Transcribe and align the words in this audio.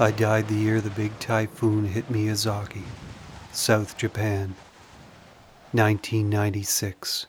I 0.00 0.12
died 0.12 0.46
the 0.46 0.54
year 0.54 0.80
the 0.80 0.90
big 0.90 1.18
typhoon 1.18 1.86
hit 1.86 2.08
Miyazaki, 2.08 2.84
South 3.50 3.96
Japan, 3.96 4.54
1996. 5.72 7.26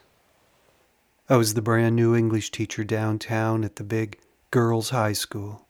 I 1.28 1.36
was 1.36 1.54
the 1.54 1.62
brand 1.62 1.96
new 1.96 2.14
English 2.14 2.52
teacher 2.52 2.84
downtown 2.84 3.64
at 3.64 3.74
the 3.74 3.82
big 3.82 4.20
girls' 4.52 4.90
high 4.90 5.14
school, 5.14 5.66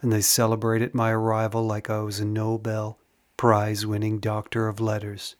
and 0.00 0.12
they 0.12 0.20
celebrated 0.20 0.96
my 0.96 1.12
arrival 1.12 1.64
like 1.64 1.88
I 1.88 2.00
was 2.00 2.18
a 2.18 2.24
Nobel 2.24 2.98
Prize 3.36 3.86
winning 3.86 4.18
doctor 4.18 4.66
of 4.66 4.80
letters. 4.80 5.36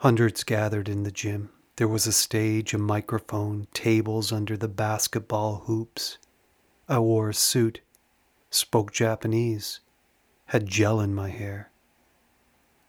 Hundreds 0.00 0.44
gathered 0.44 0.90
in 0.90 1.04
the 1.04 1.10
gym. 1.10 1.48
There 1.76 1.88
was 1.88 2.06
a 2.06 2.12
stage, 2.12 2.74
a 2.74 2.78
microphone, 2.78 3.66
tables 3.72 4.30
under 4.30 4.58
the 4.58 4.68
basketball 4.68 5.62
hoops. 5.64 6.18
I 6.86 6.98
wore 6.98 7.30
a 7.30 7.34
suit, 7.34 7.80
spoke 8.50 8.92
Japanese, 8.92 9.80
had 10.46 10.66
gel 10.66 11.00
in 11.00 11.14
my 11.14 11.30
hair. 11.30 11.70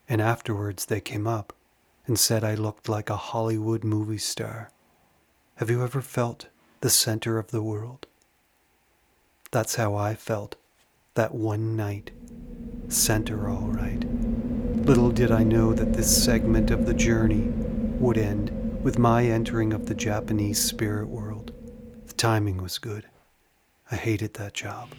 And 0.08 0.22
afterwards 0.22 0.86
they 0.86 1.02
came 1.02 1.28
up 1.28 1.54
and 2.06 2.18
said 2.18 2.44
I 2.44 2.56
looked 2.56 2.88
like 2.88 3.10
a 3.10 3.18
Hollywood 3.18 3.84
movie 3.84 4.18
star. 4.18 4.72
Have 5.56 5.70
you 5.70 5.84
ever 5.84 6.02
felt 6.02 6.48
the 6.82 6.90
center 6.90 7.38
of 7.38 7.52
the 7.52 7.64
world? 7.64 8.06
That's 9.52 9.76
how 9.76 9.96
I 9.96 10.16
felt 10.16 10.56
that 11.16 11.34
one 11.34 11.76
night. 11.76 12.12
Center, 12.90 13.50
all 13.50 13.68
right. 13.68 14.06
Little 14.86 15.12
did 15.12 15.32
I 15.32 15.44
know 15.44 15.74
that 15.74 15.94
this 15.94 16.24
segment 16.24 16.72
of 16.72 16.86
the 16.86 16.94
journey 16.94 17.52
would 18.00 18.18
end 18.18 18.52
with 18.84 19.00
my 19.00 19.26
entering 19.26 19.74
of 19.74 19.88
the 19.88 19.96
Japanese 19.96 20.64
spirit 20.64 21.08
world. 21.08 21.52
The 22.06 22.14
timing 22.14 22.62
was 22.62 22.78
good. 22.78 23.06
I 23.92 23.96
hated 23.96 24.36
that 24.36 24.54
job. 24.54 24.90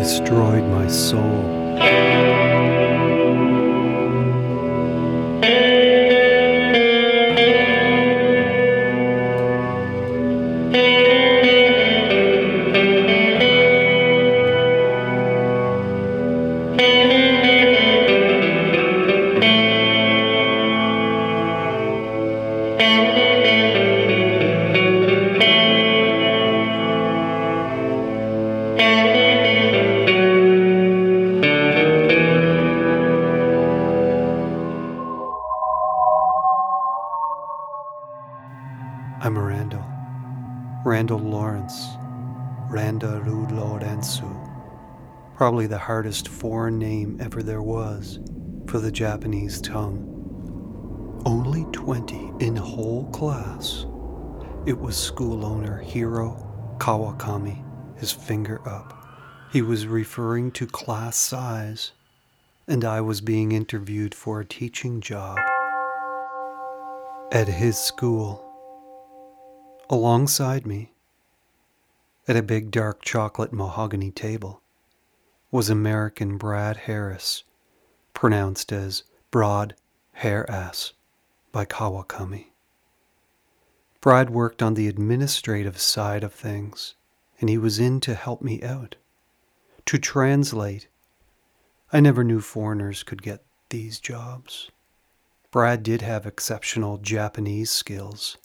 Destroyed 0.00 0.64
my 0.64 0.88
soul. 0.88 2.49
Randall 41.00 41.20
Lawrence. 41.20 41.96
Randa 42.68 43.22
Ru 43.24 43.46
Lorenzu. 43.46 45.34
Probably 45.34 45.66
the 45.66 45.78
hardest 45.78 46.28
foreign 46.28 46.78
name 46.78 47.16
ever 47.22 47.42
there 47.42 47.62
was 47.62 48.20
for 48.66 48.80
the 48.80 48.92
Japanese 48.92 49.62
tongue. 49.62 50.04
Only 51.24 51.64
20 51.72 52.32
in 52.40 52.54
whole 52.54 53.06
class. 53.12 53.86
It 54.66 54.78
was 54.78 54.94
school 54.94 55.42
owner 55.42 55.78
Hiro 55.78 56.36
Kawakami, 56.76 57.64
his 57.98 58.12
finger 58.12 58.60
up. 58.68 58.92
He 59.50 59.62
was 59.62 59.86
referring 59.86 60.52
to 60.52 60.66
class 60.66 61.16
size, 61.16 61.92
and 62.68 62.84
I 62.84 63.00
was 63.00 63.22
being 63.22 63.52
interviewed 63.52 64.14
for 64.14 64.40
a 64.40 64.44
teaching 64.44 65.00
job 65.00 65.38
at 67.32 67.48
his 67.48 67.78
school. 67.78 68.49
Alongside 69.92 70.68
me, 70.68 70.92
at 72.28 72.36
a 72.36 72.44
big 72.44 72.70
dark 72.70 73.02
chocolate 73.02 73.52
mahogany 73.52 74.12
table, 74.12 74.62
was 75.50 75.68
American 75.68 76.38
Brad 76.38 76.76
Harris, 76.76 77.42
pronounced 78.14 78.70
as 78.70 79.02
Broad 79.32 79.74
Hair 80.12 80.48
Ass 80.48 80.92
by 81.50 81.64
Kawakami. 81.64 82.52
Brad 84.00 84.30
worked 84.30 84.62
on 84.62 84.74
the 84.74 84.86
administrative 84.86 85.80
side 85.80 86.22
of 86.22 86.32
things, 86.32 86.94
and 87.40 87.50
he 87.50 87.58
was 87.58 87.80
in 87.80 87.98
to 88.02 88.14
help 88.14 88.42
me 88.42 88.62
out, 88.62 88.94
to 89.86 89.98
translate. 89.98 90.86
I 91.92 91.98
never 91.98 92.22
knew 92.22 92.40
foreigners 92.40 93.02
could 93.02 93.22
get 93.22 93.42
these 93.70 93.98
jobs. 93.98 94.70
Brad 95.50 95.82
did 95.82 96.00
have 96.00 96.26
exceptional 96.26 96.98
Japanese 96.98 97.72
skills. 97.72 98.36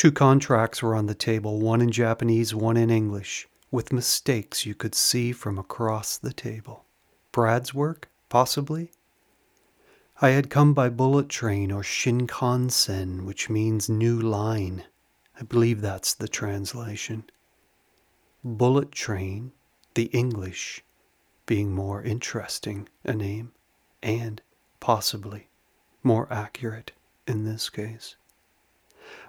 Two 0.00 0.10
contracts 0.10 0.82
were 0.82 0.94
on 0.94 1.04
the 1.04 1.14
table, 1.14 1.60
one 1.60 1.82
in 1.82 1.90
Japanese, 1.90 2.54
one 2.54 2.78
in 2.78 2.88
English, 2.88 3.46
with 3.70 3.92
mistakes 3.92 4.64
you 4.64 4.74
could 4.74 4.94
see 4.94 5.30
from 5.30 5.58
across 5.58 6.16
the 6.16 6.32
table. 6.32 6.86
Brad's 7.32 7.74
work, 7.74 8.08
possibly? 8.30 8.92
I 10.22 10.30
had 10.30 10.48
come 10.48 10.72
by 10.72 10.88
bullet 10.88 11.28
train 11.28 11.70
or 11.70 11.82
Shinkansen, 11.82 13.26
which 13.26 13.50
means 13.50 13.90
new 13.90 14.18
line. 14.18 14.84
I 15.38 15.42
believe 15.42 15.82
that's 15.82 16.14
the 16.14 16.28
translation. 16.28 17.24
Bullet 18.42 18.92
train, 18.92 19.52
the 19.92 20.06
English, 20.14 20.82
being 21.44 21.72
more 21.72 22.02
interesting 22.02 22.88
a 23.04 23.12
name, 23.12 23.52
and 24.02 24.40
possibly 24.80 25.50
more 26.02 26.26
accurate 26.32 26.92
in 27.26 27.44
this 27.44 27.68
case. 27.68 28.16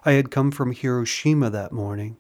I 0.04 0.14
had 0.14 0.32
come 0.32 0.52
from 0.52 0.72
Hiroshima 0.72 1.50
that 1.50 1.72
morning. 1.72 2.18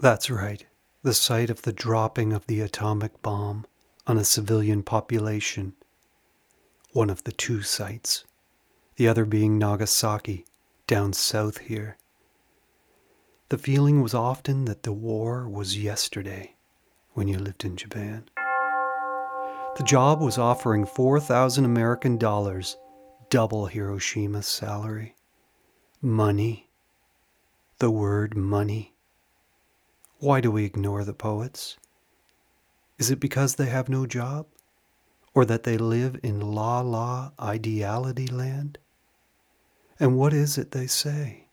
That's 0.00 0.30
right, 0.30 0.64
the 1.02 1.14
site 1.14 1.50
of 1.50 1.62
the 1.62 1.72
dropping 1.72 2.32
of 2.32 2.46
the 2.46 2.60
atomic 2.60 3.22
bomb 3.22 3.66
on 4.06 4.18
a 4.18 4.24
civilian 4.24 4.82
population. 4.82 5.74
One 6.92 7.10
of 7.10 7.24
the 7.24 7.32
two 7.32 7.62
sites, 7.62 8.24
the 8.96 9.08
other 9.08 9.24
being 9.24 9.58
Nagasaki, 9.58 10.44
down 10.86 11.12
south 11.12 11.58
here. 11.58 11.96
The 13.48 13.58
feeling 13.58 14.02
was 14.02 14.14
often 14.14 14.64
that 14.64 14.82
the 14.82 14.92
war 14.92 15.48
was 15.48 15.78
yesterday 15.78 16.54
when 17.12 17.28
you 17.28 17.38
lived 17.38 17.64
in 17.64 17.76
Japan. 17.76 18.28
The 19.76 19.84
job 19.84 20.20
was 20.20 20.38
offering 20.38 20.86
4,000 20.86 21.64
American 21.64 22.16
dollars, 22.16 22.76
double 23.28 23.66
Hiroshima's 23.66 24.46
salary. 24.46 25.16
Money 26.00 26.63
the 27.78 27.90
word 27.90 28.36
money? 28.36 28.94
Why 30.18 30.40
do 30.40 30.50
we 30.50 30.64
ignore 30.64 31.04
the 31.04 31.12
poets? 31.12 31.76
Is 32.98 33.10
it 33.10 33.18
because 33.18 33.56
they 33.56 33.66
have 33.66 33.88
no 33.88 34.06
job? 34.06 34.46
Or 35.34 35.44
that 35.44 35.64
they 35.64 35.76
live 35.76 36.20
in 36.22 36.40
la 36.40 36.80
la 36.80 37.32
ideality 37.40 38.28
land? 38.28 38.78
And 39.98 40.16
what 40.16 40.32
is 40.32 40.56
it 40.56 40.70
they 40.70 40.86
say? 40.86 41.48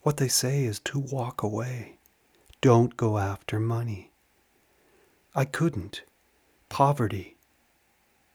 What 0.00 0.16
they 0.16 0.28
say 0.28 0.64
is 0.64 0.80
to 0.80 0.98
walk 0.98 1.42
away. 1.42 1.98
Don't 2.62 2.96
go 2.96 3.18
after 3.18 3.60
money. 3.60 4.12
I 5.34 5.44
couldn't. 5.44 6.02
Poverty. 6.70 7.36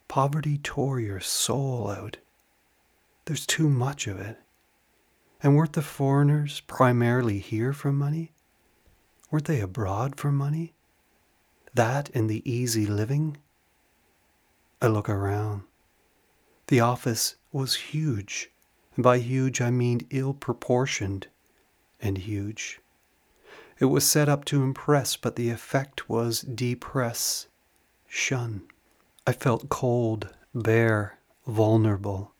Poverty 0.08 0.60
tore 0.60 1.00
your 1.00 1.20
soul 1.20 1.90
out. 1.90 2.18
There's 3.26 3.48
too 3.48 3.70
much 3.70 4.06
of 4.06 4.20
it. 4.20 4.38
And 5.42 5.56
weren't 5.56 5.74
the 5.74 5.82
foreigners 5.82 6.62
primarily 6.62 7.40
here 7.40 7.72
for 7.72 7.92
money? 7.92 8.34
Weren't 9.32 9.46
they 9.46 9.62
abroad 9.62 10.18
for 10.18 10.32
money? 10.32 10.74
That 11.74 12.10
and 12.14 12.30
the 12.30 12.50
easy 12.50 12.86
living? 12.86 13.38
I 14.82 14.88
look 14.88 15.08
around. 15.08 15.64
The 16.68 16.80
office 16.80 17.36
was 17.52 17.76
huge, 17.76 18.52
and 18.96 19.04
by 19.04 19.20
huge 19.20 19.62
I 19.62 19.70
mean 19.72 20.08
ill 20.10 20.34
proportioned 20.34 21.28
and 22.02 22.18
huge. 22.18 22.80
It 23.80 23.86
was 23.86 24.06
set 24.06 24.28
up 24.28 24.46
to 24.46 24.62
impress, 24.64 25.16
but 25.16 25.36
the 25.36 25.50
effect 25.50 26.10
was 26.10 26.42
depress, 26.42 27.48
shun. 28.08 28.64
I 29.26 29.32
felt 29.32 29.70
cold, 29.70 30.30
bare, 30.54 31.18
vulnerable. 31.48 32.34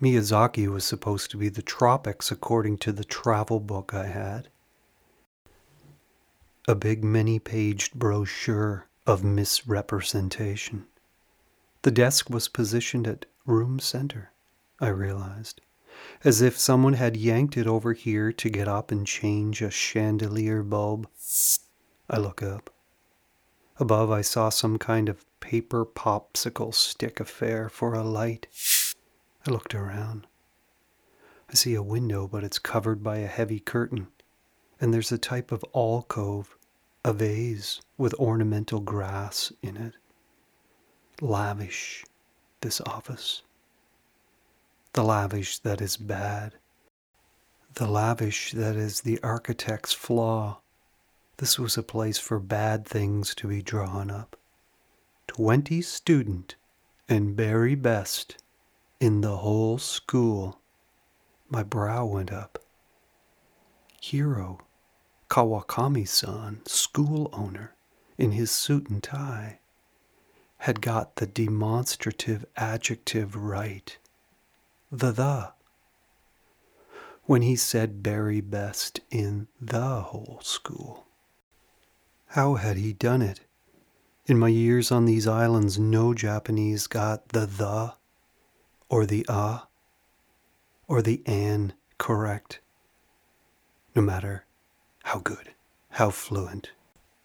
Miyazaki 0.00 0.68
was 0.68 0.84
supposed 0.84 1.30
to 1.30 1.38
be 1.38 1.48
the 1.48 1.62
tropics 1.62 2.30
according 2.30 2.76
to 2.78 2.92
the 2.92 3.04
travel 3.04 3.60
book 3.60 3.94
I 3.94 4.06
had. 4.06 4.48
A 6.68 6.74
big 6.74 7.02
many 7.02 7.38
paged 7.38 7.94
brochure 7.94 8.88
of 9.06 9.24
misrepresentation. 9.24 10.86
The 11.82 11.90
desk 11.90 12.28
was 12.28 12.48
positioned 12.48 13.06
at 13.06 13.26
room 13.46 13.78
center, 13.78 14.32
I 14.80 14.88
realized, 14.88 15.60
as 16.24 16.42
if 16.42 16.58
someone 16.58 16.94
had 16.94 17.16
yanked 17.16 17.56
it 17.56 17.66
over 17.66 17.92
here 17.94 18.32
to 18.32 18.50
get 18.50 18.68
up 18.68 18.90
and 18.90 19.06
change 19.06 19.62
a 19.62 19.70
chandelier 19.70 20.62
bulb. 20.62 21.08
I 22.10 22.18
look 22.18 22.42
up. 22.42 22.70
Above, 23.78 24.10
I 24.10 24.20
saw 24.20 24.48
some 24.48 24.78
kind 24.78 25.08
of 25.08 25.24
paper 25.40 25.86
popsicle 25.86 26.74
stick 26.74 27.20
affair 27.20 27.68
for 27.68 27.94
a 27.94 28.02
light. 28.02 28.46
I 29.46 29.50
looked 29.50 29.74
around. 29.74 30.26
I 31.48 31.54
see 31.54 31.74
a 31.74 31.82
window, 31.82 32.26
but 32.26 32.42
it's 32.42 32.58
covered 32.58 33.02
by 33.02 33.18
a 33.18 33.28
heavy 33.28 33.60
curtain, 33.60 34.08
and 34.80 34.92
there's 34.92 35.12
a 35.12 35.18
type 35.18 35.52
of 35.52 35.64
alcove, 35.74 36.56
a 37.04 37.12
vase 37.12 37.80
with 37.96 38.14
ornamental 38.14 38.80
grass 38.80 39.52
in 39.62 39.76
it. 39.76 39.94
Lavish, 41.20 42.04
this 42.60 42.80
office. 42.80 43.42
The 44.94 45.04
lavish 45.04 45.60
that 45.60 45.80
is 45.80 45.96
bad. 45.96 46.54
The 47.74 47.86
lavish 47.86 48.52
that 48.52 48.74
is 48.74 49.02
the 49.02 49.22
architect's 49.22 49.92
flaw. 49.92 50.60
This 51.36 51.58
was 51.58 51.76
a 51.76 51.82
place 51.82 52.18
for 52.18 52.40
bad 52.40 52.84
things 52.84 53.34
to 53.36 53.48
be 53.48 53.62
drawn 53.62 54.10
up. 54.10 54.36
Twenty 55.28 55.82
student 55.82 56.56
and 57.08 57.36
very 57.36 57.74
best 57.74 58.38
in 59.00 59.20
the 59.20 59.36
whole 59.38 59.78
school. 59.78 60.60
My 61.48 61.62
brow 61.62 62.04
went 62.06 62.32
up. 62.32 62.58
Hiro, 64.00 64.60
Kawakami 65.28 66.06
san, 66.06 66.60
school 66.66 67.28
owner, 67.32 67.74
in 68.16 68.32
his 68.32 68.50
suit 68.50 68.88
and 68.88 69.02
tie, 69.02 69.60
had 70.58 70.80
got 70.80 71.16
the 71.16 71.26
demonstrative 71.26 72.46
adjective 72.56 73.36
right. 73.36 73.98
The 74.90 75.12
the. 75.12 75.52
When 77.24 77.42
he 77.42 77.56
said 77.56 78.04
very 78.04 78.40
best 78.40 79.00
in 79.10 79.48
the 79.60 80.02
whole 80.02 80.38
school. 80.42 81.06
How 82.28 82.54
had 82.54 82.76
he 82.76 82.92
done 82.92 83.20
it? 83.20 83.40
In 84.26 84.38
my 84.38 84.48
years 84.48 84.90
on 84.90 85.04
these 85.04 85.26
islands, 85.26 85.78
no 85.78 86.14
Japanese 86.14 86.86
got 86.86 87.28
the 87.28 87.46
the 87.46 87.94
or 88.88 89.06
the 89.06 89.24
ah 89.28 89.62
uh, 89.62 89.66
or 90.88 91.02
the 91.02 91.22
an 91.26 91.72
correct, 91.98 92.60
no 93.94 94.02
matter 94.02 94.44
how 95.04 95.18
good, 95.18 95.52
how 95.90 96.10
fluent. 96.10 96.70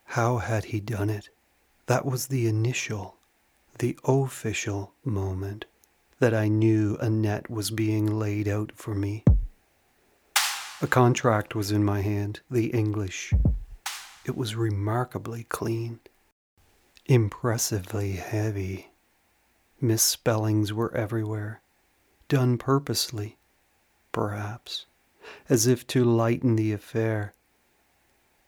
How 0.05 0.37
had 0.37 0.65
he 0.65 0.79
done 0.79 1.09
it? 1.09 1.29
That 1.85 2.05
was 2.05 2.27
the 2.27 2.47
initial, 2.47 3.15
the 3.79 3.97
official 4.03 4.93
moment 5.05 5.65
that 6.19 6.33
I 6.33 6.47
knew 6.47 6.97
a 6.99 7.09
net 7.09 7.49
was 7.49 7.71
being 7.71 8.19
laid 8.19 8.47
out 8.47 8.71
for 8.75 8.93
me. 8.93 9.23
A 10.81 10.87
contract 10.87 11.55
was 11.55 11.71
in 11.71 11.83
my 11.83 12.01
hand, 12.01 12.41
the 12.49 12.67
English. 12.67 13.33
It 14.25 14.37
was 14.37 14.55
remarkably 14.55 15.45
clean, 15.45 15.99
impressively 17.07 18.13
heavy. 18.13 18.90
Misspellings 19.83 20.71
were 20.71 20.95
everywhere, 20.95 21.61
done 22.27 22.59
purposely, 22.59 23.37
perhaps, 24.11 24.85
as 25.49 25.65
if 25.65 25.87
to 25.87 26.05
lighten 26.05 26.55
the 26.55 26.71
affair, 26.71 27.33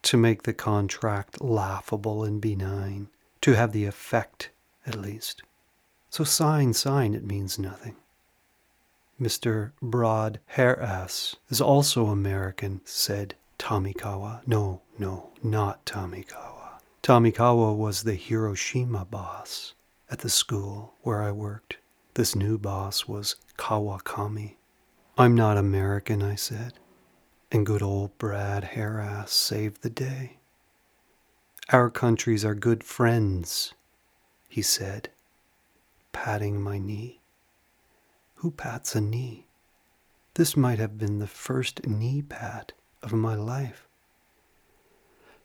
to 0.04 0.16
make 0.16 0.44
the 0.44 0.54
contract 0.54 1.42
laughable 1.42 2.24
and 2.24 2.40
benign, 2.40 3.08
to 3.42 3.54
have 3.54 3.72
the 3.72 3.86
effect, 3.86 4.52
at 4.86 4.96
least. 4.96 5.42
So 6.12 6.24
sign, 6.24 6.74
sign, 6.74 7.16
it 7.16 7.26
means 7.26 7.58
nothing. 7.58 7.96
Mr. 9.20 9.72
Broad 9.82 10.40
Hair 10.48 10.82
Ass 10.82 11.36
is 11.50 11.60
also 11.60 12.08
American, 12.08 12.82
said 12.86 13.36
Tomikawa. 13.58 14.42
No, 14.46 14.82
no, 15.00 15.32
not 15.42 15.86
Tomikawa. 15.86 16.80
Tomikawa 17.02 17.76
was 17.76 18.04
the 18.04 18.16
Hiroshima 18.16 19.06
boss 19.06 19.74
at 20.14 20.20
the 20.20 20.30
school 20.30 20.94
where 21.02 21.24
I 21.24 21.32
worked. 21.32 21.78
This 22.14 22.36
new 22.36 22.60
boss 22.60 23.08
was 23.08 23.36
Kawakami. 23.58 24.58
I'm 25.18 25.34
not 25.34 25.58
American, 25.58 26.22
I 26.22 26.36
said, 26.36 26.74
and 27.52 27.66
good 27.66 27.82
old 27.82 28.16
Brad 28.20 28.64
Harris 28.64 29.32
saved 29.32 29.82
the 29.82 29.90
day. 29.90 30.38
Our 31.70 31.90
countries 31.90 32.46
are 32.46 32.54
good 32.54 32.84
friends, 32.84 33.74
he 34.48 34.62
said, 34.62 35.10
patting 36.12 36.62
my 36.62 36.78
knee. 36.78 37.20
Who 38.36 38.52
pats 38.52 38.94
a 38.94 39.02
knee? 39.02 39.48
This 40.36 40.56
might 40.56 40.78
have 40.78 41.00
been 41.00 41.18
the 41.18 41.26
first 41.26 41.88
knee 41.88 42.22
pat 42.22 42.72
of 43.02 43.14
my 43.14 43.34
life. 43.34 43.88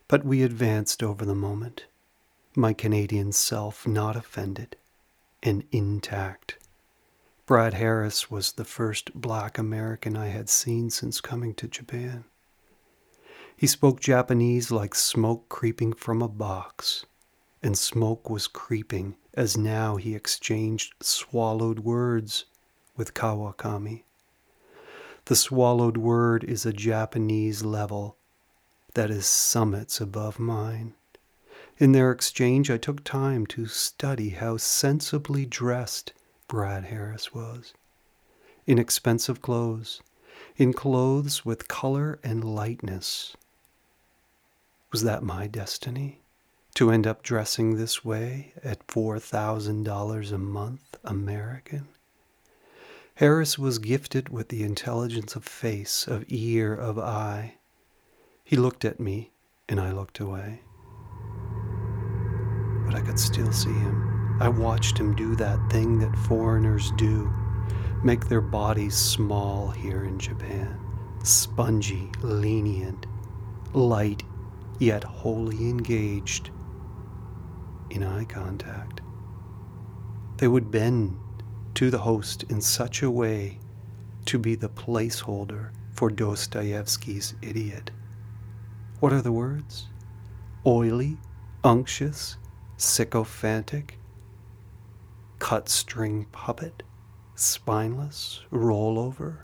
But 0.08 0.26
we 0.26 0.42
advanced 0.42 1.02
over 1.02 1.24
the 1.24 1.34
moment, 1.34 1.86
my 2.58 2.72
Canadian 2.72 3.30
self 3.30 3.86
not 3.86 4.16
offended 4.16 4.74
and 5.44 5.62
intact. 5.70 6.58
Brad 7.46 7.74
Harris 7.74 8.32
was 8.32 8.52
the 8.52 8.64
first 8.64 9.14
black 9.14 9.56
American 9.56 10.16
I 10.16 10.26
had 10.26 10.48
seen 10.48 10.90
since 10.90 11.20
coming 11.20 11.54
to 11.54 11.68
Japan. 11.68 12.24
He 13.56 13.68
spoke 13.68 14.00
Japanese 14.00 14.72
like 14.72 14.96
smoke 14.96 15.48
creeping 15.48 15.92
from 15.92 16.20
a 16.20 16.28
box, 16.28 17.06
and 17.62 17.78
smoke 17.78 18.28
was 18.28 18.48
creeping 18.48 19.16
as 19.34 19.56
now 19.56 19.94
he 19.94 20.16
exchanged 20.16 20.94
swallowed 21.00 21.78
words 21.78 22.44
with 22.96 23.14
Kawakami. 23.14 24.02
The 25.26 25.36
swallowed 25.36 25.96
word 25.96 26.42
is 26.42 26.66
a 26.66 26.72
Japanese 26.72 27.62
level 27.62 28.16
that 28.94 29.10
is 29.10 29.26
summits 29.26 30.00
above 30.00 30.40
mine. 30.40 30.94
In 31.78 31.92
their 31.92 32.10
exchange, 32.10 32.72
I 32.72 32.76
took 32.76 33.04
time 33.04 33.46
to 33.46 33.66
study 33.66 34.30
how 34.30 34.56
sensibly 34.56 35.46
dressed 35.46 36.12
Brad 36.48 36.86
Harris 36.86 37.32
was. 37.32 37.72
In 38.66 38.80
expensive 38.80 39.40
clothes, 39.40 40.02
in 40.56 40.72
clothes 40.72 41.44
with 41.44 41.68
color 41.68 42.18
and 42.24 42.42
lightness. 42.42 43.36
Was 44.90 45.04
that 45.04 45.22
my 45.22 45.46
destiny? 45.46 46.20
To 46.74 46.90
end 46.90 47.06
up 47.06 47.22
dressing 47.22 47.76
this 47.76 48.04
way 48.04 48.54
at 48.64 48.84
$4,000 48.88 50.32
a 50.32 50.38
month 50.38 50.96
American? 51.04 51.86
Harris 53.14 53.56
was 53.56 53.78
gifted 53.78 54.30
with 54.30 54.48
the 54.48 54.64
intelligence 54.64 55.36
of 55.36 55.44
face, 55.44 56.08
of 56.08 56.24
ear, 56.26 56.74
of 56.74 56.98
eye. 56.98 57.54
He 58.42 58.56
looked 58.56 58.84
at 58.84 58.98
me, 58.98 59.30
and 59.68 59.80
I 59.80 59.92
looked 59.92 60.18
away. 60.18 60.62
But 62.88 62.96
I 62.96 63.02
could 63.02 63.20
still 63.20 63.52
see 63.52 63.68
him. 63.68 64.38
I 64.40 64.48
watched 64.48 64.96
him 64.96 65.14
do 65.14 65.36
that 65.36 65.60
thing 65.70 65.98
that 65.98 66.16
foreigners 66.16 66.90
do 66.92 67.30
make 68.02 68.28
their 68.28 68.40
bodies 68.40 68.96
small 68.96 69.68
here 69.68 70.04
in 70.04 70.18
Japan, 70.18 70.80
spongy, 71.22 72.10
lenient, 72.22 73.04
light, 73.74 74.22
yet 74.78 75.04
wholly 75.04 75.68
engaged 75.68 76.48
in 77.90 78.02
eye 78.02 78.24
contact. 78.24 79.02
They 80.38 80.48
would 80.48 80.70
bend 80.70 81.18
to 81.74 81.90
the 81.90 81.98
host 81.98 82.44
in 82.44 82.62
such 82.62 83.02
a 83.02 83.10
way 83.10 83.58
to 84.24 84.38
be 84.38 84.54
the 84.54 84.70
placeholder 84.70 85.72
for 85.92 86.08
Dostoevsky's 86.08 87.34
idiot. 87.42 87.90
What 89.00 89.12
are 89.12 89.20
the 89.20 89.32
words? 89.32 89.88
Oily, 90.64 91.18
unctuous, 91.62 92.38
sycophantic, 92.78 93.98
cut 95.40 95.68
string 95.68 96.26
puppet, 96.30 96.84
spineless, 97.34 98.40
rollover. 98.52 99.38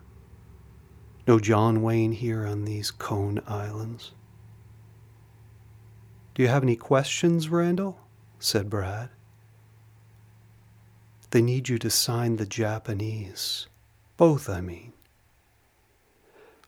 No 1.26 1.40
John 1.40 1.82
Wayne 1.82 2.12
here 2.12 2.46
on 2.46 2.64
these 2.64 2.90
Cone 2.90 3.40
Islands. 3.46 4.12
Do 6.34 6.42
you 6.42 6.48
have 6.48 6.62
any 6.62 6.76
questions, 6.76 7.48
Randall? 7.48 7.98
said 8.38 8.70
Brad. 8.70 9.10
They 11.30 11.42
need 11.42 11.68
you 11.68 11.78
to 11.78 11.90
sign 11.90 12.36
the 12.36 12.46
Japanese. 12.46 13.66
Both, 14.16 14.48
I 14.48 14.60
mean. 14.60 14.92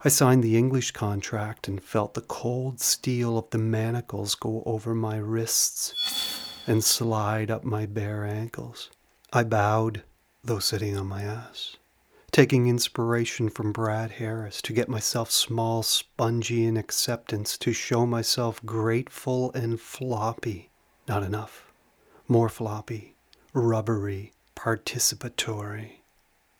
I 0.04 0.08
signed 0.08 0.42
the 0.42 0.56
English 0.56 0.92
contract 0.92 1.68
and 1.68 1.82
felt 1.82 2.14
the 2.14 2.20
cold 2.22 2.80
steel 2.80 3.38
of 3.38 3.50
the 3.50 3.58
manacles 3.58 4.34
go 4.34 4.62
over 4.66 4.94
my 4.94 5.16
wrists 5.16 6.25
and 6.66 6.82
slide 6.82 7.50
up 7.50 7.64
my 7.64 7.86
bare 7.86 8.24
ankles. 8.24 8.90
I 9.32 9.44
bowed, 9.44 10.02
though 10.42 10.58
sitting 10.58 10.96
on 10.96 11.06
my 11.06 11.22
ass, 11.22 11.76
taking 12.30 12.66
inspiration 12.66 13.48
from 13.48 13.72
Brad 13.72 14.12
Harris 14.12 14.60
to 14.62 14.72
get 14.72 14.88
myself 14.88 15.30
small, 15.30 15.82
spongy 15.82 16.64
in 16.64 16.76
acceptance, 16.76 17.56
to 17.58 17.72
show 17.72 18.06
myself 18.06 18.64
grateful 18.64 19.52
and 19.52 19.80
floppy. 19.80 20.70
Not 21.08 21.22
enough. 21.22 21.72
More 22.28 22.48
floppy, 22.48 23.14
rubbery, 23.52 24.32
participatory. 24.56 26.00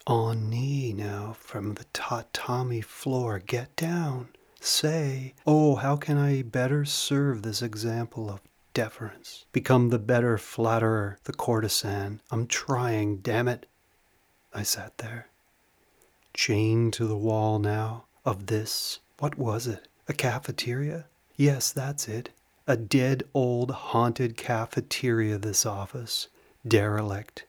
On 0.07 0.49
knee 0.49 0.93
now 0.93 1.35
from 1.39 1.75
the 1.75 1.85
tatami 1.93 2.81
floor. 2.81 3.41
Get 3.41 3.75
down. 3.75 4.29
Say, 4.61 5.35
oh, 5.47 5.75
how 5.75 5.97
can 5.97 6.17
I 6.17 6.43
better 6.43 6.85
serve 6.85 7.43
this 7.43 7.61
example 7.61 8.31
of 8.31 8.41
deference. 8.77 9.47
Become 9.53 9.89
the 9.89 9.99
better 9.99 10.37
flatterer, 10.37 11.19
the 11.25 11.33
courtesan. 11.33 12.21
I'm 12.31 12.47
trying, 12.47 13.17
damn 13.21 13.49
it. 13.49 13.65
I 14.53 14.65
sat 14.65 14.99
there, 14.99 15.29
chained 16.35 16.93
to 16.93 17.07
the 17.07 17.17
wall 17.17 17.59
now 17.59 18.05
of 18.27 18.49
this. 18.49 18.99
What 19.19 19.39
was 19.39 19.67
it? 19.67 19.89
A 20.11 20.13
cafeteria? 20.13 21.07
Yes, 21.37 21.73
that's 21.73 22.07
it. 22.07 22.29
A 22.67 22.77
dead 22.77 23.23
old 23.33 23.71
haunted 23.71 24.37
cafeteria, 24.37 25.39
this 25.39 25.65
office. 25.65 26.29
Derelict. 26.69 27.47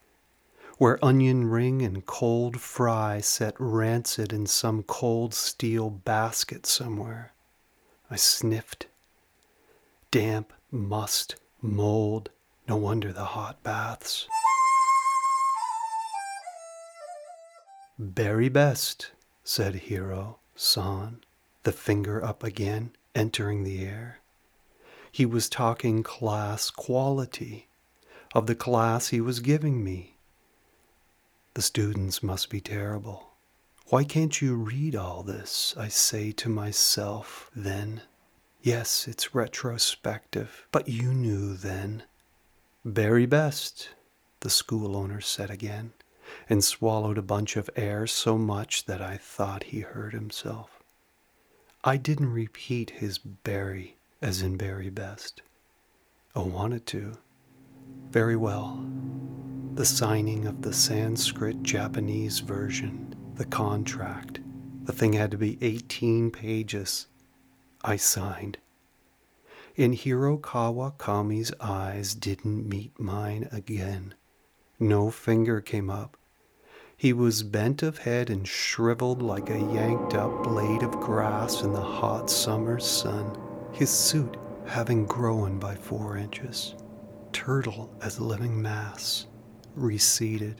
Where 0.77 1.03
onion 1.03 1.49
ring 1.49 1.81
and 1.81 2.05
cold 2.05 2.61
fry 2.61 3.19
set 3.19 3.53
rancid 3.59 4.31
in 4.31 4.45
some 4.45 4.81
cold 4.83 5.33
steel 5.33 5.89
basket 5.89 6.65
somewhere. 6.65 7.33
I 8.09 8.15
sniffed. 8.15 8.87
Damp, 10.17 10.51
must, 10.71 11.35
mold. 11.61 12.31
No 12.67 12.75
wonder 12.75 13.13
the 13.13 13.23
hot 13.23 13.61
baths. 13.61 14.27
Very 17.99 18.49
best, 18.49 19.11
said 19.43 19.75
Hiro 19.75 20.39
San, 20.55 21.19
the 21.61 21.71
finger 21.71 22.25
up 22.25 22.43
again, 22.43 22.95
entering 23.13 23.63
the 23.63 23.85
air. 23.85 24.17
He 25.11 25.23
was 25.23 25.47
talking 25.47 26.01
class 26.01 26.71
quality 26.71 27.67
of 28.33 28.47
the 28.47 28.55
class 28.55 29.09
he 29.09 29.21
was 29.21 29.39
giving 29.39 29.83
me. 29.83 30.15
The 31.53 31.61
students 31.61 32.23
must 32.23 32.49
be 32.49 32.59
terrible. 32.59 33.33
Why 33.89 34.03
can't 34.03 34.41
you 34.41 34.55
read 34.55 34.95
all 34.95 35.21
this? 35.21 35.75
I 35.77 35.89
say 35.89 36.31
to 36.31 36.49
myself 36.49 37.51
then. 37.55 38.01
Yes, 38.67 39.07
it's 39.07 39.33
retrospective, 39.33 40.67
but 40.73 40.89
you 40.89 41.13
knew 41.13 41.55
then. 41.55 42.03
Very 42.83 43.25
best, 43.25 43.91
the 44.41 44.49
school 44.49 44.97
owner 44.97 45.21
said 45.21 45.49
again, 45.49 45.93
and 46.49 46.61
swallowed 46.61 47.17
a 47.17 47.21
bunch 47.21 47.55
of 47.55 47.69
air 47.77 48.05
so 48.07 48.37
much 48.37 48.83
that 48.83 49.01
I 49.01 49.15
thought 49.15 49.71
he 49.71 49.79
heard 49.79 50.11
himself. 50.11 50.83
I 51.85 51.95
didn't 51.95 52.33
repeat 52.33 52.89
his 52.89 53.17
berry 53.17 53.95
as 54.21 54.41
in 54.41 54.57
very 54.57 54.89
best. 54.89 55.41
I 56.35 56.39
wanted 56.39 56.85
to. 56.87 57.13
Very 58.11 58.35
well. 58.35 58.85
The 59.75 59.85
signing 59.85 60.45
of 60.45 60.61
the 60.61 60.73
Sanskrit 60.73 61.63
Japanese 61.63 62.39
version, 62.39 63.15
the 63.35 63.45
contract. 63.45 64.41
The 64.83 64.91
thing 64.91 65.13
had 65.13 65.31
to 65.31 65.37
be 65.37 65.57
18 65.61 66.31
pages. 66.31 67.07
I 67.87 67.95
signed. 67.95 68.57
In 69.77 69.93
Hiro 69.93 70.37
Kawakami's 70.37 71.53
eyes 71.61 72.15
didn't 72.15 72.67
meet 72.67 72.99
mine 72.99 73.47
again. 73.49 74.13
No 74.77 75.09
finger 75.09 75.61
came 75.61 75.89
up. 75.89 76.17
He 76.97 77.13
was 77.13 77.43
bent 77.43 77.81
of 77.83 77.99
head 77.99 78.29
and 78.29 78.45
shriveled 78.45 79.21
like 79.21 79.49
a 79.49 79.57
yanked 79.57 80.15
up 80.15 80.43
blade 80.43 80.83
of 80.83 80.99
grass 80.99 81.63
in 81.63 81.71
the 81.71 81.79
hot 81.79 82.29
summer 82.29 82.77
sun 82.77 83.37
his 83.71 83.89
suit 83.89 84.35
having 84.65 85.05
grown 85.05 85.57
by 85.57 85.75
four 85.75 86.17
inches, 86.17 86.75
turtle 87.31 87.95
as 88.01 88.19
living 88.19 88.61
mass, 88.61 89.27
receded. 89.75 90.59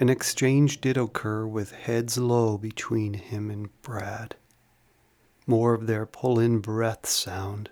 An 0.00 0.08
exchange 0.08 0.80
did 0.80 0.96
occur 0.96 1.46
with 1.46 1.72
heads 1.72 2.16
low 2.16 2.56
between 2.56 3.12
him 3.12 3.50
and 3.50 3.68
Brad. 3.82 4.36
More 5.48 5.74
of 5.74 5.88
their 5.88 6.06
pull 6.06 6.38
in 6.38 6.60
breath 6.60 7.08
sound, 7.08 7.70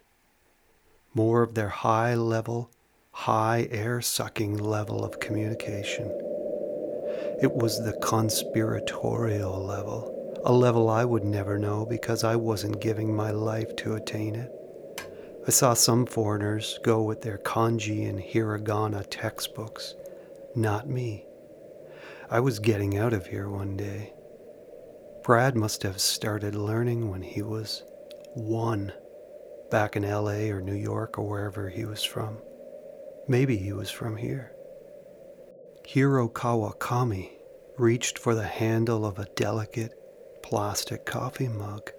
more 1.15 1.43
of 1.43 1.55
their 1.55 1.69
high 1.69 2.15
level, 2.17 2.73
high 3.13 3.69
air 3.71 4.03
sucking 4.03 4.57
level 4.57 5.05
of 5.05 5.21
communication. 5.21 6.07
It 7.41 7.53
was 7.55 7.85
the 7.85 7.97
conspiratorial 8.03 9.65
level 9.65 10.17
a 10.47 10.53
level 10.53 10.89
I 10.89 11.05
would 11.05 11.25
never 11.25 11.59
know 11.59 11.85
because 11.85 12.23
I 12.23 12.37
wasn't 12.37 12.81
giving 12.81 13.15
my 13.15 13.33
life 13.33 13.75
to 13.77 13.97
attain 13.97 14.37
it. 14.37 14.53
I 15.45 15.51
saw 15.51 15.75
some 15.75 16.07
foreigners 16.07 16.79
go 16.85 17.03
with 17.03 17.23
their 17.23 17.39
kanji 17.39 18.09
and 18.09 18.21
hiragana 18.21 19.05
textbooks, 19.11 19.97
not 20.55 20.89
me. 20.89 21.27
I 22.31 22.39
was 22.39 22.61
getting 22.61 22.97
out 22.97 23.13
of 23.13 23.27
here 23.27 23.49
one 23.49 23.77
day. 23.77 24.13
Brad 25.27 25.57
must 25.57 25.83
have 25.83 26.01
started 26.01 26.55
learning 26.55 27.11
when 27.11 27.21
he 27.21 27.43
was 27.43 27.83
one, 28.35 28.93
back 29.73 29.97
in 29.97 30.05
LA 30.05 30.53
or 30.53 30.61
New 30.61 30.77
York 30.77 31.19
or 31.19 31.29
wherever 31.29 31.69
he 31.69 31.85
was 31.85 32.05
from. 32.05 32.39
Maybe 33.27 33.57
he 33.57 33.73
was 33.73 33.91
from 33.91 34.19
here. 34.19 34.53
Hiro 35.85 36.29
Kawakami 36.29 37.33
reached 37.77 38.21
for 38.21 38.37
the 38.37 38.47
handle 38.47 39.05
of 39.05 39.19
a 39.19 39.27
delicate, 39.35 39.95
plastic 40.45 41.05
coffee 41.05 41.49
mug. 41.49 41.91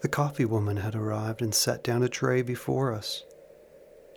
The 0.00 0.08
coffee 0.08 0.46
woman 0.46 0.78
had 0.78 0.94
arrived 0.94 1.42
and 1.42 1.54
set 1.54 1.84
down 1.84 2.02
a 2.02 2.08
tray 2.08 2.40
before 2.40 2.94
us. 2.94 3.24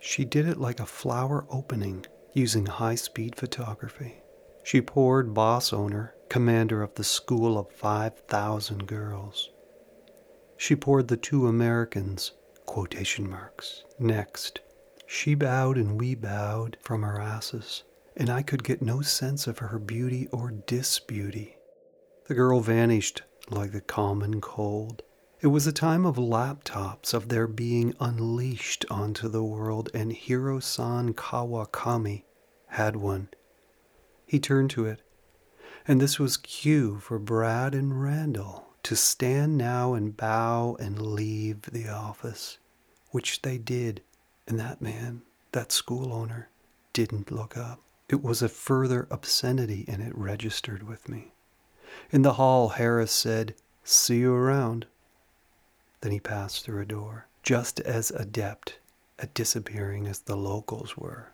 She 0.00 0.24
did 0.24 0.48
it 0.48 0.56
like 0.56 0.80
a 0.80 0.86
flower 0.86 1.44
opening 1.50 2.06
using 2.32 2.64
high 2.64 2.94
speed 2.94 3.36
photography. 3.36 4.22
She 4.68 4.82
poured 4.82 5.32
boss 5.32 5.72
owner, 5.72 6.14
commander 6.28 6.82
of 6.82 6.92
the 6.92 7.02
school 7.02 7.56
of 7.56 7.72
5,000 7.72 8.86
girls. 8.86 9.48
She 10.58 10.76
poured 10.76 11.08
the 11.08 11.16
two 11.16 11.46
Americans, 11.46 12.32
quotation 12.66 13.30
marks, 13.30 13.84
next. 13.98 14.60
She 15.06 15.34
bowed 15.34 15.78
and 15.78 15.98
we 15.98 16.14
bowed 16.14 16.76
from 16.82 17.02
our 17.02 17.18
asses, 17.18 17.84
and 18.14 18.28
I 18.28 18.42
could 18.42 18.62
get 18.62 18.82
no 18.82 19.00
sense 19.00 19.46
of 19.46 19.56
her 19.56 19.78
beauty 19.78 20.28
or 20.32 20.50
disbeauty. 20.50 21.56
The 22.26 22.34
girl 22.34 22.60
vanished 22.60 23.22
like 23.48 23.72
the 23.72 23.80
common 23.80 24.42
cold. 24.42 25.02
It 25.40 25.46
was 25.46 25.66
a 25.66 25.72
time 25.72 26.04
of 26.04 26.16
laptops, 26.16 27.14
of 27.14 27.30
their 27.30 27.46
being 27.46 27.94
unleashed 28.00 28.84
onto 28.90 29.30
the 29.30 29.44
world, 29.44 29.88
and 29.94 30.12
Hiro-san 30.12 31.14
Kawakami 31.14 32.24
had 32.66 32.96
one. 32.96 33.30
He 34.28 34.38
turned 34.38 34.68
to 34.70 34.84
it, 34.84 35.00
and 35.86 36.02
this 36.02 36.18
was 36.18 36.36
cue 36.36 36.98
for 36.98 37.18
Brad 37.18 37.74
and 37.74 38.00
Randall 38.02 38.66
to 38.82 38.94
stand 38.94 39.56
now 39.56 39.94
and 39.94 40.14
bow 40.14 40.76
and 40.78 41.00
leave 41.00 41.62
the 41.62 41.88
office, 41.88 42.58
which 43.10 43.40
they 43.40 43.56
did, 43.56 44.02
and 44.46 44.60
that 44.60 44.82
man, 44.82 45.22
that 45.52 45.72
school 45.72 46.12
owner, 46.12 46.50
didn't 46.92 47.32
look 47.32 47.56
up. 47.56 47.80
It 48.10 48.22
was 48.22 48.42
a 48.42 48.50
further 48.50 49.08
obscenity, 49.10 49.86
and 49.88 50.02
it 50.02 50.14
registered 50.14 50.82
with 50.82 51.08
me. 51.08 51.32
In 52.10 52.20
the 52.20 52.34
hall, 52.34 52.68
Harris 52.68 53.12
said, 53.12 53.54
See 53.82 54.18
you 54.18 54.34
around. 54.34 54.86
Then 56.02 56.12
he 56.12 56.20
passed 56.20 56.66
through 56.66 56.82
a 56.82 56.86
door, 56.86 57.28
just 57.42 57.80
as 57.80 58.10
adept 58.10 58.78
at 59.18 59.32
disappearing 59.32 60.06
as 60.06 60.20
the 60.20 60.36
locals 60.36 60.98
were. 60.98 61.32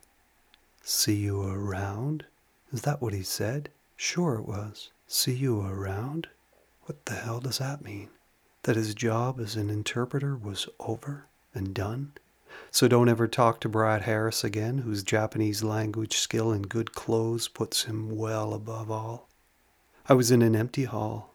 See 0.81 1.17
you 1.17 1.43
around? 1.43 2.27
Is 2.73 2.83
that 2.83 3.01
what 3.01 3.13
he 3.13 3.23
said? 3.23 3.71
Sure 3.97 4.37
it 4.37 4.47
was. 4.47 4.91
See 5.07 5.35
you 5.35 5.61
around? 5.61 6.29
What 6.83 7.05
the 7.07 7.15
hell 7.15 7.41
does 7.41 7.59
that 7.59 7.85
mean? 7.85 8.09
That 8.65 8.77
his 8.77 8.95
job 8.95 9.39
as 9.41 9.57
an 9.57 9.71
interpreter 9.71 10.37
was 10.37 10.69
over 10.81 11.27
and 11.55 11.75
done? 11.75 12.13
So 12.71 12.89
don't 12.89 13.09
ever 13.09 13.29
talk 13.29 13.61
to 13.61 13.69
Brad 13.69 14.03
Harris 14.03 14.45
again, 14.45 14.79
whose 14.79 15.03
Japanese 15.03 15.63
language 15.63 16.17
skill 16.17 16.53
and 16.53 16.69
good 16.69 16.93
clothes 16.93 17.49
puts 17.49 17.85
him 17.85 18.17
well 18.17 18.55
above 18.55 18.91
all. 18.91 19.29
I 20.09 20.15
was 20.15 20.31
in 20.31 20.43
an 20.43 20.55
empty 20.55 20.85
hall, 20.85 21.33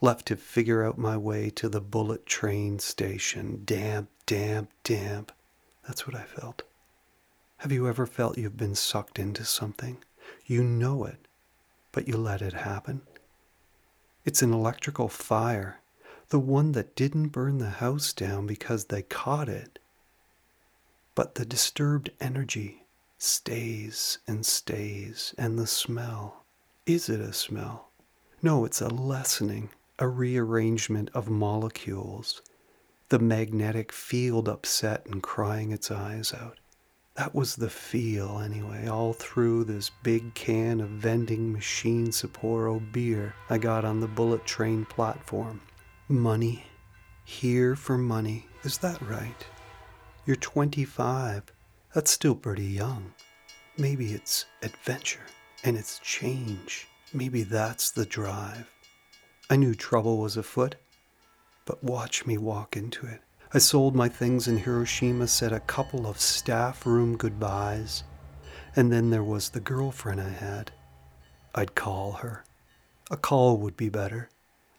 left 0.00 0.26
to 0.26 0.36
figure 0.36 0.84
out 0.84 0.98
my 0.98 1.16
way 1.16 1.50
to 1.50 1.68
the 1.68 1.80
bullet 1.80 2.26
train 2.26 2.78
station. 2.78 3.62
Damp, 3.64 4.08
damp, 4.26 4.70
damp. 4.84 5.32
That's 5.86 6.06
what 6.06 6.16
I 6.16 6.22
felt. 6.24 6.62
Have 7.58 7.72
you 7.72 7.88
ever 7.88 8.06
felt 8.06 8.38
you've 8.38 8.56
been 8.56 8.74
sucked 8.74 9.18
into 9.18 9.44
something? 9.44 9.98
You 10.46 10.64
know 10.64 11.04
it, 11.04 11.26
but 11.92 12.08
you 12.08 12.16
let 12.16 12.42
it 12.42 12.52
happen. 12.52 13.02
It's 14.24 14.42
an 14.42 14.52
electrical 14.52 15.08
fire, 15.08 15.80
the 16.28 16.38
one 16.38 16.72
that 16.72 16.94
didn't 16.96 17.28
burn 17.28 17.58
the 17.58 17.70
house 17.70 18.12
down 18.12 18.46
because 18.46 18.86
they 18.86 19.02
caught 19.02 19.48
it. 19.48 19.78
But 21.14 21.34
the 21.34 21.44
disturbed 21.44 22.10
energy 22.20 22.84
stays 23.18 24.18
and 24.26 24.44
stays, 24.44 25.34
and 25.38 25.58
the 25.58 25.66
smell. 25.66 26.44
Is 26.86 27.08
it 27.08 27.20
a 27.20 27.32
smell? 27.32 27.90
No, 28.42 28.64
it's 28.64 28.80
a 28.80 28.88
lessening, 28.88 29.70
a 29.98 30.08
rearrangement 30.08 31.10
of 31.14 31.30
molecules, 31.30 32.42
the 33.10 33.18
magnetic 33.20 33.92
field 33.92 34.48
upset 34.48 35.06
and 35.06 35.22
crying 35.22 35.70
its 35.70 35.90
eyes 35.90 36.32
out. 36.34 36.58
That 37.14 37.34
was 37.34 37.56
the 37.56 37.68
feel, 37.68 38.38
anyway, 38.38 38.86
all 38.86 39.12
through 39.12 39.64
this 39.64 39.90
big 40.02 40.32
can 40.32 40.80
of 40.80 40.88
vending 40.88 41.52
machine 41.52 42.06
Sapporo 42.06 42.80
beer 42.90 43.34
I 43.50 43.58
got 43.58 43.84
on 43.84 44.00
the 44.00 44.08
bullet 44.08 44.46
train 44.46 44.86
platform. 44.86 45.60
Money. 46.08 46.64
Here 47.24 47.76
for 47.76 47.98
money. 47.98 48.46
Is 48.64 48.78
that 48.78 49.00
right? 49.02 49.46
You're 50.24 50.36
25. 50.36 51.52
That's 51.94 52.10
still 52.10 52.34
pretty 52.34 52.64
young. 52.64 53.12
Maybe 53.76 54.14
it's 54.14 54.46
adventure 54.62 55.26
and 55.64 55.76
it's 55.76 55.98
change. 55.98 56.88
Maybe 57.12 57.42
that's 57.42 57.90
the 57.90 58.06
drive. 58.06 58.72
I 59.50 59.56
knew 59.56 59.74
trouble 59.74 60.16
was 60.16 60.38
afoot, 60.38 60.76
but 61.66 61.84
watch 61.84 62.24
me 62.24 62.38
walk 62.38 62.74
into 62.74 63.04
it. 63.06 63.20
I 63.54 63.58
sold 63.58 63.94
my 63.94 64.08
things 64.08 64.48
in 64.48 64.56
Hiroshima, 64.56 65.28
said 65.28 65.52
a 65.52 65.60
couple 65.60 66.06
of 66.06 66.18
staff 66.18 66.86
room 66.86 67.18
goodbyes, 67.18 68.02
and 68.74 68.90
then 68.90 69.10
there 69.10 69.22
was 69.22 69.50
the 69.50 69.60
girlfriend 69.60 70.22
I 70.22 70.30
had. 70.30 70.72
I'd 71.54 71.74
call 71.74 72.12
her. 72.12 72.44
A 73.10 73.16
call 73.18 73.58
would 73.58 73.76
be 73.76 73.90
better. 73.90 74.30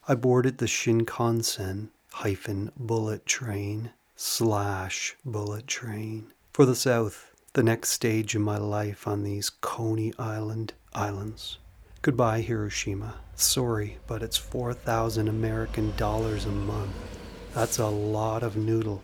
I 0.07 0.15
boarded 0.15 0.57
the 0.57 0.65
Shinkansen 0.65 1.89
hyphen 2.13 2.71
bullet 2.75 3.27
train 3.27 3.91
slash 4.15 5.15
bullet 5.23 5.67
train 5.67 6.33
for 6.51 6.65
the 6.65 6.75
south, 6.75 7.31
the 7.53 7.61
next 7.61 7.89
stage 7.89 8.35
in 8.35 8.41
my 8.41 8.57
life 8.57 9.07
on 9.07 9.21
these 9.21 9.51
Coney 9.51 10.13
Island 10.17 10.73
islands. 10.93 11.59
Goodbye, 12.01 12.41
Hiroshima. 12.41 13.19
Sorry, 13.35 13.99
but 14.07 14.23
it's 14.23 14.37
4,000 14.37 15.27
American 15.27 15.95
dollars 15.95 16.45
a 16.45 16.51
month. 16.51 17.12
That's 17.53 17.77
a 17.77 17.87
lot 17.87 18.41
of 18.41 18.57
noodle. 18.57 19.03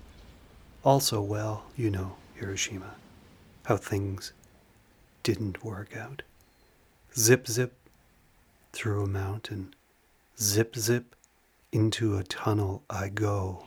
Also, 0.83 1.21
well, 1.21 1.65
you 1.77 1.91
know, 1.91 2.15
Hiroshima, 2.35 2.95
how 3.65 3.77
things 3.77 4.33
didn't 5.21 5.63
work 5.63 5.95
out. 5.95 6.23
Zip, 7.15 7.47
zip 7.47 7.73
through 8.73 9.03
a 9.03 9.07
mountain. 9.07 9.75
Zip, 10.39 10.75
zip 10.75 11.15
into 11.71 12.17
a 12.17 12.23
tunnel 12.23 12.81
I 12.89 13.09
go. 13.09 13.65